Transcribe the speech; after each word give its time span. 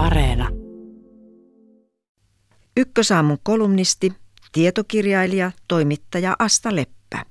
Areena. 0.00 0.48
Ykkösaamun 2.76 3.38
kolumnisti, 3.42 4.12
tietokirjailija, 4.52 5.50
toimittaja 5.68 6.36
Asta 6.38 6.76
Leppä. 6.76 7.24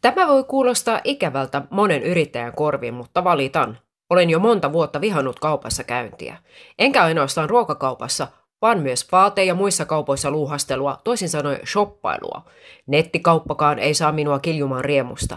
Tämä 0.00 0.28
voi 0.28 0.44
kuulostaa 0.44 1.00
ikävältä 1.04 1.62
monen 1.70 2.02
yrittäjän 2.02 2.52
korviin, 2.52 2.94
mutta 2.94 3.24
valitan. 3.24 3.78
Olen 4.10 4.30
jo 4.30 4.38
monta 4.38 4.72
vuotta 4.72 5.00
vihannut 5.00 5.40
kaupassa 5.40 5.84
käyntiä. 5.84 6.36
Enkä 6.78 7.02
ainoastaan 7.02 7.50
ruokakaupassa, 7.50 8.28
vaan 8.62 8.80
myös 8.80 9.12
vaate- 9.12 9.44
ja 9.44 9.54
muissa 9.54 9.84
kaupoissa 9.84 10.30
luuhastelua, 10.30 11.00
toisin 11.04 11.28
sanoen 11.28 11.66
shoppailua. 11.66 12.42
Nettikauppakaan 12.86 13.78
ei 13.78 13.94
saa 13.94 14.12
minua 14.12 14.38
kiljumaan 14.38 14.84
riemusta. 14.84 15.36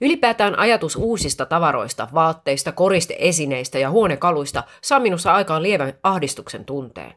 Ylipäätään 0.00 0.58
ajatus 0.58 0.96
uusista 0.96 1.46
tavaroista, 1.46 2.08
vaatteista, 2.14 2.72
koristeesineistä 2.72 3.78
ja 3.78 3.90
huonekaluista 3.90 4.62
saa 4.82 5.00
minussa 5.00 5.34
aikaan 5.34 5.62
lievän 5.62 5.92
ahdistuksen 6.02 6.64
tunteen. 6.64 7.14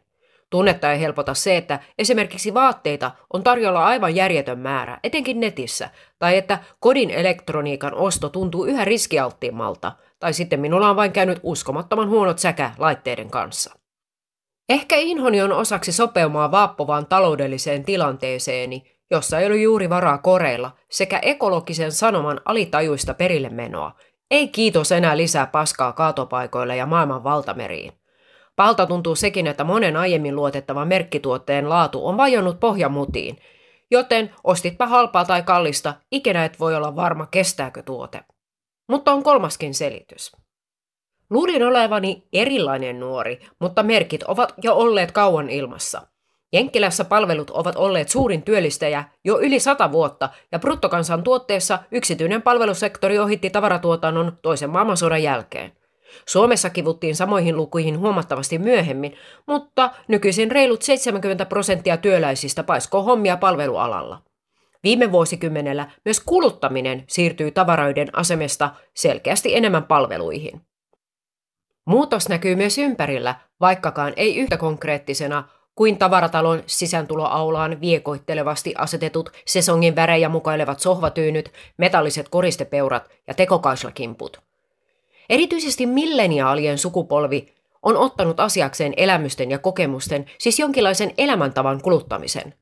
Tunnetta 0.49 0.91
ei 0.91 0.99
helpota 0.99 1.33
se, 1.33 1.57
että 1.57 1.79
esimerkiksi 1.97 2.53
vaatteita 2.53 3.11
on 3.33 3.43
tarjolla 3.43 3.85
aivan 3.85 4.15
järjetön 4.15 4.59
määrä, 4.59 4.99
etenkin 5.03 5.39
netissä, 5.39 5.89
tai 6.19 6.37
että 6.37 6.59
kodin 6.79 7.09
elektroniikan 7.09 7.95
osto 7.95 8.29
tuntuu 8.29 8.65
yhä 8.65 8.85
riskialttiimmalta, 8.85 9.91
tai 10.19 10.33
sitten 10.33 10.59
minulla 10.59 10.89
on 10.89 10.95
vain 10.95 11.11
käynyt 11.11 11.39
uskomattoman 11.43 12.09
huonot 12.09 12.39
säkä 12.39 12.71
laitteiden 12.77 13.29
kanssa. 13.29 13.73
Ehkä 14.69 14.95
inhoni 14.95 15.41
on 15.41 15.51
osaksi 15.51 15.91
sopeumaa 15.91 16.51
vaappovaan 16.51 17.05
taloudelliseen 17.05 17.83
tilanteeseeni, 17.83 18.92
jossa 19.11 19.39
ei 19.39 19.47
ole 19.47 19.57
juuri 19.57 19.89
varaa 19.89 20.17
koreilla, 20.17 20.71
sekä 20.91 21.19
ekologisen 21.21 21.91
sanoman 21.91 22.41
alitajuista 22.45 23.13
perille 23.13 23.49
menoa. 23.49 23.91
Ei 24.31 24.47
kiitos 24.47 24.91
enää 24.91 25.17
lisää 25.17 25.47
paskaa 25.47 25.93
kaatopaikoille 25.93 26.75
ja 26.75 26.85
maailman 26.85 27.23
valtameriin. 27.23 27.93
Palta 28.55 28.85
tuntuu 28.85 29.15
sekin, 29.15 29.47
että 29.47 29.63
monen 29.63 29.97
aiemmin 29.97 30.35
luotettavan 30.35 30.87
merkkituotteen 30.87 31.69
laatu 31.69 32.07
on 32.07 32.17
vajonnut 32.17 32.59
pohjamutiin, 32.59 33.37
joten 33.91 34.35
ostitpa 34.43 34.87
halpaa 34.87 35.25
tai 35.25 35.43
kallista, 35.43 35.93
ikinä 36.11 36.45
et 36.45 36.59
voi 36.59 36.75
olla 36.75 36.95
varma 36.95 37.25
kestääkö 37.25 37.83
tuote. 37.83 38.21
Mutta 38.89 39.13
on 39.13 39.23
kolmaskin 39.23 39.73
selitys. 39.73 40.31
Luulin 41.29 41.63
olevani 41.63 42.27
erilainen 42.33 42.99
nuori, 42.99 43.39
mutta 43.59 43.83
merkit 43.83 44.23
ovat 44.23 44.53
jo 44.63 44.75
olleet 44.75 45.11
kauan 45.11 45.49
ilmassa. 45.49 46.07
Jenkkilässä 46.53 47.05
palvelut 47.05 47.49
ovat 47.49 47.75
olleet 47.75 48.09
suurin 48.09 48.43
työllistäjä 48.43 49.03
jo 49.23 49.39
yli 49.39 49.59
sata 49.59 49.91
vuotta 49.91 50.29
ja 50.51 50.59
bruttokansantuotteessa 50.59 51.79
yksityinen 51.91 52.41
palvelusektori 52.41 53.19
ohitti 53.19 53.49
tavaratuotannon 53.49 54.37
toisen 54.41 54.69
maailmansodan 54.69 55.23
jälkeen. 55.23 55.71
Suomessa 56.25 56.69
kivuttiin 56.69 57.15
samoihin 57.15 57.57
lukuihin 57.57 57.99
huomattavasti 57.99 58.57
myöhemmin, 58.57 59.15
mutta 59.47 59.91
nykyisin 60.07 60.51
reilut 60.51 60.81
70 60.81 61.45
prosenttia 61.45 61.97
työläisistä 61.97 62.63
paiskoo 62.63 63.03
hommia 63.03 63.37
palvelualalla. 63.37 64.21
Viime 64.83 65.11
vuosikymmenellä 65.11 65.91
myös 66.05 66.19
kuluttaminen 66.19 67.03
siirtyy 67.07 67.51
tavaroiden 67.51 68.07
asemesta 68.13 68.69
selkeästi 68.95 69.55
enemmän 69.55 69.83
palveluihin. 69.83 70.61
Muutos 71.85 72.29
näkyy 72.29 72.55
myös 72.55 72.77
ympärillä, 72.77 73.35
vaikkakaan 73.61 74.13
ei 74.15 74.37
yhtä 74.37 74.57
konkreettisena 74.57 75.43
kuin 75.75 75.97
tavaratalon 75.97 76.63
sisääntuloaulaan 76.65 77.81
viekoittelevasti 77.81 78.73
asetetut 78.77 79.29
sesongin 79.45 79.95
värejä 79.95 80.29
mukailevat 80.29 80.79
sohvatyynyt, 80.79 81.51
metalliset 81.77 82.29
koristepeurat 82.29 83.09
ja 83.27 83.33
tekokaislakimput. 83.33 84.41
Erityisesti 85.29 85.85
milleniaalien 85.85 86.77
sukupolvi 86.77 87.53
on 87.81 87.97
ottanut 87.97 88.39
asiakseen 88.39 88.93
elämysten 88.97 89.51
ja 89.51 89.59
kokemusten, 89.59 90.25
siis 90.37 90.59
jonkinlaisen 90.59 91.13
elämäntavan 91.17 91.81
kuluttamisen. 91.81 92.53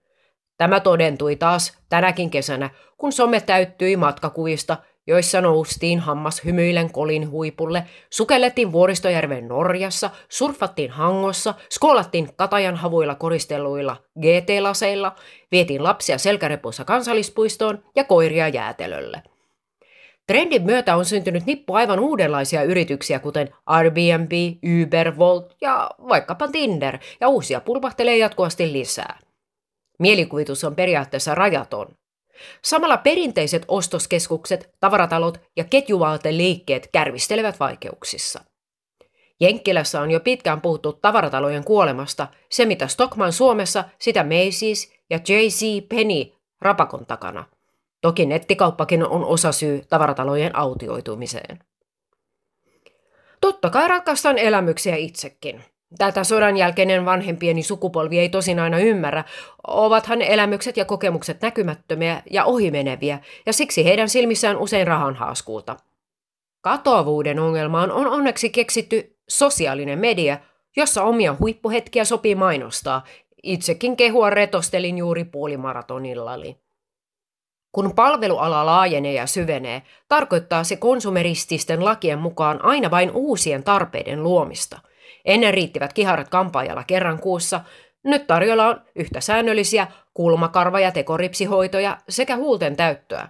Tämä 0.57 0.79
todentui 0.79 1.35
taas 1.35 1.77
tänäkin 1.89 2.29
kesänä, 2.29 2.69
kun 2.97 3.11
some 3.11 3.41
täyttyi 3.41 3.97
matkakuvista– 3.97 4.77
joissa 5.07 5.41
noustiin 5.41 5.99
hammas 5.99 6.45
hymyillen 6.45 6.91
kolin 6.91 7.29
huipulle, 7.29 7.83
sukellettiin 8.09 8.71
Vuoristojärven 8.71 9.47
Norjassa, 9.47 10.09
surfattiin 10.29 10.91
Hangossa, 10.91 11.53
skoolattiin 11.69 12.29
Katajan 12.35 12.75
havuilla 12.75 13.15
koristelluilla 13.15 13.97
GT-laseilla, 14.19 15.15
vietiin 15.51 15.83
lapsia 15.83 16.17
selkärepussa 16.17 16.85
kansallispuistoon 16.85 17.83
ja 17.95 18.03
koiria 18.03 18.47
jäätelölle. 18.47 19.23
Trendin 20.27 20.63
myötä 20.63 20.95
on 20.95 21.05
syntynyt 21.05 21.45
nippu 21.45 21.73
aivan 21.73 21.99
uudenlaisia 21.99 22.63
yrityksiä, 22.63 23.19
kuten 23.19 23.49
Airbnb, 23.65 24.31
Uber, 24.83 25.17
Volt 25.17 25.55
ja 25.61 25.89
vaikkapa 26.09 26.47
Tinder, 26.47 26.97
ja 27.21 27.27
uusia 27.27 27.61
pulpahtelee 27.61 28.17
jatkuvasti 28.17 28.73
lisää. 28.73 29.19
Mielikuvitus 29.99 30.63
on 30.63 30.75
periaatteessa 30.75 31.35
rajaton. 31.35 31.87
Samalla 32.61 32.97
perinteiset 32.97 33.65
ostoskeskukset, 33.67 34.69
tavaratalot 34.79 35.41
ja 35.57 35.63
ketjuvaateliikkeet 35.63 36.89
kärvistelevät 36.91 37.59
vaikeuksissa. 37.59 38.43
Jenkkilässä 39.39 40.01
on 40.01 40.11
jo 40.11 40.19
pitkään 40.19 40.61
puhuttu 40.61 40.93
tavaratalojen 40.93 41.63
kuolemasta, 41.63 42.27
se 42.49 42.65
mitä 42.65 42.87
Stockman 42.87 43.33
Suomessa, 43.33 43.83
sitä 43.99 44.23
Macy's 44.23 44.93
ja 45.09 45.17
J.C. 45.17 45.87
Penny 45.89 46.31
rapakon 46.61 47.05
takana. 47.05 47.45
Toki 48.01 48.25
nettikauppakin 48.25 49.07
on 49.07 49.25
osa 49.25 49.51
syy 49.51 49.81
tavaratalojen 49.89 50.55
autioitumiseen. 50.55 51.59
Totta 53.41 53.69
kai 53.69 53.87
rakastan 53.87 54.37
elämyksiä 54.37 54.95
itsekin. 54.95 55.63
Tätä 55.97 56.23
sodan 56.23 56.57
jälkeinen 56.57 57.05
vanhempieni 57.05 57.63
sukupolvi 57.63 58.19
ei 58.19 58.29
tosin 58.29 58.59
aina 58.59 58.79
ymmärrä, 58.79 59.23
ovathan 59.67 60.21
elämykset 60.21 60.77
ja 60.77 60.85
kokemukset 60.85 61.41
näkymättömiä 61.41 62.21
ja 62.31 62.45
ohimeneviä, 62.45 63.19
ja 63.45 63.53
siksi 63.53 63.85
heidän 63.85 64.09
silmissään 64.09 64.57
usein 64.57 64.87
rahan 64.87 65.15
haaskuuta. 65.15 65.77
Katoavuuden 66.61 67.39
ongelmaan 67.39 67.91
on 67.91 68.07
onneksi 68.07 68.49
keksitty 68.49 69.17
sosiaalinen 69.29 69.99
media, 69.99 70.37
jossa 70.77 71.03
omia 71.03 71.35
huippuhetkiä 71.39 72.05
sopii 72.05 72.35
mainostaa. 72.35 73.03
Itsekin 73.43 73.97
kehua 73.97 74.29
retostelin 74.29 74.97
juuri 74.97 75.25
puolimaratonillani. 75.25 76.57
Kun 77.71 77.95
palveluala 77.95 78.65
laajenee 78.65 79.13
ja 79.13 79.27
syvenee, 79.27 79.81
tarkoittaa 80.07 80.63
se 80.63 80.75
konsumerististen 80.75 81.85
lakien 81.85 82.19
mukaan 82.19 82.65
aina 82.65 82.91
vain 82.91 83.11
uusien 83.11 83.63
tarpeiden 83.63 84.23
luomista– 84.23 84.79
Ennen 85.25 85.53
riittivät 85.53 85.93
kiharat 85.93 86.29
kampaajalla 86.29 86.83
kerran 86.83 87.19
kuussa, 87.19 87.61
nyt 88.03 88.27
tarjolla 88.27 88.67
on 88.67 88.81
yhtä 88.95 89.21
säännöllisiä 89.21 89.87
kulmakarva- 90.13 90.79
ja 90.79 90.91
tekoripsihoitoja 90.91 91.97
sekä 92.09 92.35
huulten 92.35 92.75
täyttöä. 92.75 93.27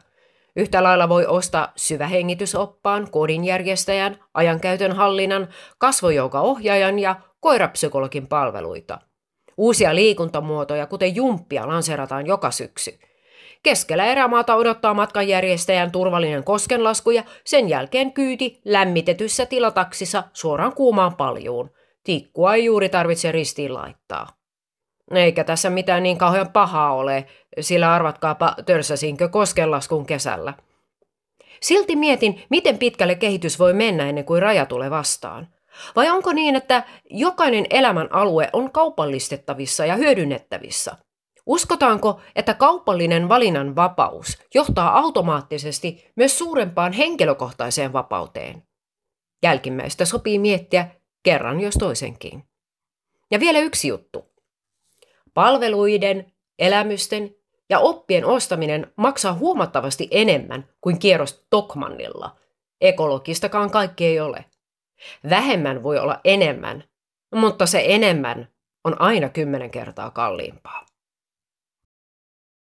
Yhtä 0.56 0.84
lailla 0.84 1.10
voi 1.10 1.26
ostaa 1.26 1.72
syvähengitysoppaan, 1.76 3.12
kodinjärjestäjän, 3.12 4.20
ajankäytön 4.34 4.92
hallinnan, 4.92 5.48
kasvojoukaohjaajan 5.78 7.00
ja 7.00 7.16
koirapsykologin 7.40 8.28
palveluita. 8.28 9.00
Uusia 9.58 9.96
liikuntamuotoja, 9.96 10.88
kuten 10.88 11.16
jumppia, 11.16 11.68
lanserataan 11.68 12.28
joka 12.28 12.52
syksy. 12.52 13.00
Keskellä 13.64 14.06
erämaata 14.06 14.56
odottaa 14.56 14.94
matkanjärjestäjän 14.94 15.92
turvallinen 15.92 16.44
koskenlasku 16.44 17.12
ja 17.12 17.24
sen 17.46 17.70
jälkeen 17.70 18.14
kyyti 18.14 18.62
lämmitetyssä 18.66 19.46
tilataksissa 19.46 20.24
suoraan 20.34 20.76
kuumaan 20.76 21.16
paljuun– 21.16 21.70
Tikkua 22.04 22.56
ei 22.56 22.66
juuri 22.66 22.90
tarvitse 22.90 23.32
ristiin 23.32 23.74
laittaa. 23.74 24.28
Eikä 25.12 25.44
tässä 25.44 25.70
mitään 25.70 26.04
niin 26.04 26.18
kauhean 26.18 26.52
pahaa 26.52 26.94
ole, 26.94 27.26
sillä 27.60 27.94
arvatkaapa 27.94 28.56
törsäsinkö 28.66 29.30
koskenlaskun 29.30 30.06
kesällä. 30.06 30.54
Silti 31.62 31.96
mietin, 31.96 32.44
miten 32.50 32.78
pitkälle 32.78 33.16
kehitys 33.16 33.60
voi 33.60 33.74
mennä 33.74 34.10
ennen 34.10 34.26
kuin 34.26 34.42
raja 34.42 34.66
tulee 34.66 34.90
vastaan. 34.90 35.48
Vai 35.96 36.10
onko 36.10 36.34
niin, 36.34 36.56
että 36.56 36.84
jokainen 37.10 37.66
elämän 37.70 38.14
alue 38.14 38.50
on 38.54 38.72
kaupallistettavissa 38.72 39.86
ja 39.86 39.96
hyödynnettävissä? 39.96 40.96
Uskotaanko, 41.46 42.22
että 42.36 42.54
kaupallinen 42.54 43.30
valinnan 43.30 43.76
vapaus 43.76 44.38
johtaa 44.54 45.00
automaattisesti 45.00 46.12
myös 46.16 46.38
suurempaan 46.38 46.94
henkilökohtaiseen 46.94 47.94
vapauteen? 47.94 48.64
Jälkimmäistä 49.44 50.06
sopii 50.06 50.40
miettiä 50.40 50.90
kerran 51.24 51.62
jos 51.62 51.76
toisenkin. 51.76 52.44
Ja 53.32 53.40
vielä 53.40 53.60
yksi 53.60 53.88
juttu. 53.88 54.26
Palveluiden, 55.34 56.34
elämysten 56.60 57.36
ja 57.70 57.80
oppien 57.80 58.26
ostaminen 58.26 58.94
maksaa 58.96 59.34
huomattavasti 59.34 60.08
enemmän 60.12 60.70
kuin 60.82 61.00
kierros 61.00 61.46
Tokmannilla. 61.50 62.36
Ekologistakaan 62.82 63.72
kaikki 63.72 64.06
ei 64.06 64.20
ole. 64.20 64.46
Vähemmän 65.30 65.84
voi 65.84 66.00
olla 66.00 66.20
enemmän, 66.24 66.84
mutta 67.36 67.66
se 67.66 67.84
enemmän 67.88 68.48
on 68.84 69.02
aina 69.02 69.30
kymmenen 69.30 69.72
kertaa 69.72 70.12
kalliimpaa. 70.12 70.91